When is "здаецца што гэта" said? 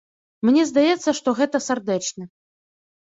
0.69-1.57